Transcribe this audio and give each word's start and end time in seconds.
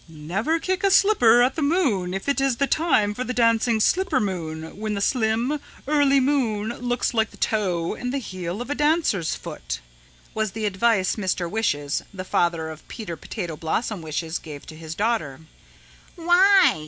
"Never 0.09 0.59
kick 0.59 0.83
a 0.83 0.89
slipper 0.89 1.43
at 1.43 1.53
the 1.55 1.61
moon 1.61 2.15
if 2.15 2.27
it 2.27 2.41
is 2.41 2.55
the 2.55 2.65
time 2.65 3.13
for 3.13 3.23
the 3.23 3.35
Dancing 3.35 3.79
Slipper 3.79 4.19
Moon 4.19 4.75
when 4.79 4.95
the 4.95 4.99
slim 4.99 5.59
early 5.87 6.19
moon 6.19 6.69
looks 6.79 7.13
like 7.13 7.29
the 7.29 7.37
toe 7.37 7.93
and 7.93 8.11
the 8.11 8.17
heel 8.17 8.63
of 8.63 8.71
a 8.71 8.73
dancer's 8.73 9.35
foot," 9.35 9.79
was 10.33 10.53
the 10.53 10.65
advice 10.65 11.17
Mr. 11.17 11.47
Wishes, 11.47 12.01
the 12.11 12.25
father 12.25 12.69
of 12.71 12.87
Peter 12.87 13.15
Potato 13.15 13.55
Blossom 13.55 14.01
Wishes, 14.01 14.39
gave 14.39 14.65
to 14.65 14.75
his 14.75 14.95
daughter. 14.95 15.41
"Why?" 16.15 16.79